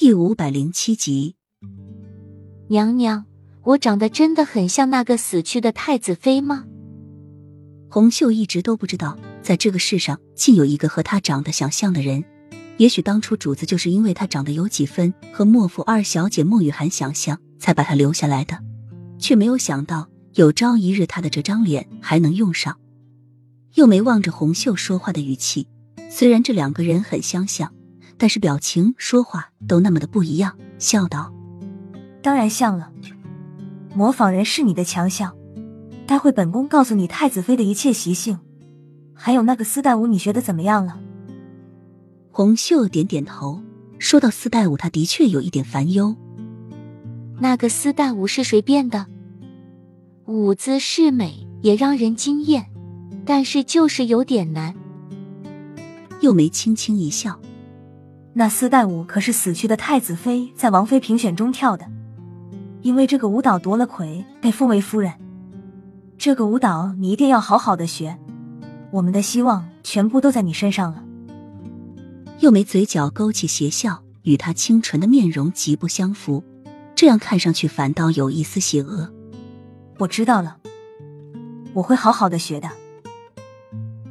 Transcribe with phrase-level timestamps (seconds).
[0.00, 1.34] 第五百零七集，
[2.68, 3.26] 娘娘，
[3.62, 6.64] 我长得真的很像那个死去的太子妃吗？
[7.90, 12.24] 红袖一直都不知道，在这个世上竟有一个和她长得想像的人。
[12.78, 18.58] 也许当初主子就是因为她长得有几分和莫府二小姐莫雨涵想像，才把她留下来的，
[19.18, 22.78] 却没有想到有朝一日她的这张脸还能用上。
[23.74, 25.68] 又没望着红袖说话的语气，
[26.10, 27.70] 虽然这两个人很相像。
[28.20, 31.32] 但是表情、说话都那么的不一样，笑道
[32.22, 32.92] ：“当然像了，
[33.94, 35.34] 模仿人是你的强项。
[36.06, 38.38] 待会本宫告诉你太子妃的一切习性，
[39.14, 41.00] 还有那个丝带舞，你学的怎么样了？”
[42.30, 43.62] 红袖点点头，
[43.98, 46.14] 说到丝带舞，他的确有一点烦忧。
[47.38, 49.06] 那个丝带舞是谁变的？
[50.26, 52.66] 舞姿是美，也让人惊艳，
[53.24, 54.74] 但是就是有点难。
[56.20, 57.40] 又梅轻轻一笑。
[58.32, 61.84] 那丝带舞可是死去的太子妃在王妃评选中跳的，
[62.80, 65.12] 因为这个舞蹈夺了魁，被封为夫人。
[66.16, 68.16] 这个舞蹈你一定要好好的学，
[68.92, 71.02] 我们的希望全部都在你身上了。
[72.38, 76.44] 又梅嘴角勾起邪笑，与她清纯的面容极不相符，
[76.94, 79.12] 这样看上去反倒有一丝邪恶。
[79.98, 80.58] 我知道了，
[81.74, 82.70] 我会好好的学的。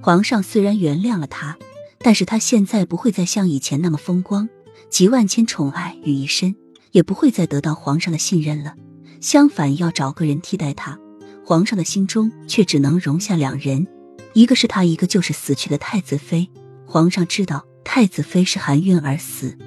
[0.01, 1.57] 皇上虽然原谅了他。
[2.01, 4.47] 但是他现在不会再像以前那么风光，
[4.89, 6.55] 集万千宠爱于一身，
[6.91, 8.75] 也不会再得到皇上的信任了。
[9.21, 10.97] 相反，要找个人替代他，
[11.45, 13.85] 皇上的心中却只能容下两人，
[14.33, 16.49] 一个是他，一个就是死去的太子妃。
[16.85, 19.57] 皇上知道太子妃是含孕而死，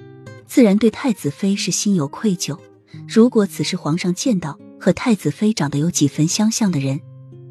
[0.46, 2.58] 自然对太子妃是心有愧疚。
[3.06, 7.00] 如果此时皇上见到和太子妃长得有几分相像的人，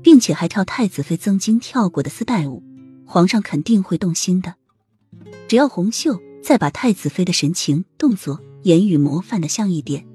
[0.02, 2.64] 并且还跳太子妃曾经跳过的丝带舞，
[3.06, 4.56] 皇上肯定会动心的。
[5.52, 10.08] 只要红袖再把太子妃的神情、动作、言语模范的像一点，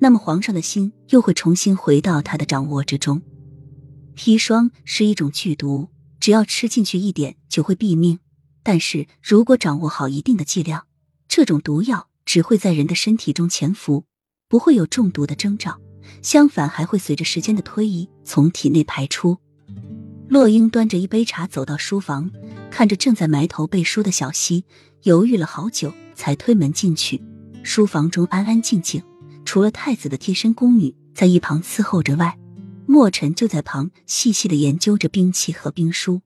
[0.00, 3.22] 那么皇上的心又会重新回到他的掌握之中。
[4.16, 8.18] 砒霜是一种剧毒，只要吃进去一点就会毙命。
[8.64, 10.88] 但是如果掌握好一定的剂量，
[11.28, 14.06] 这种毒药只会在人的身体中潜伏，
[14.48, 15.80] 不会有中毒的征兆，
[16.20, 19.38] 相反还会随着时间的推移从体内排出。
[20.30, 22.30] 洛英端着一杯茶走到书房。
[22.70, 24.64] 看着正在埋头背书的小溪，
[25.02, 27.20] 犹豫了好久，才推门进去。
[27.64, 29.02] 书房中安安静静，
[29.44, 32.38] 除了太子的贴身宫女在一旁伺候着外，
[32.86, 36.20] 墨尘就在旁细细的研究着兵器和兵书。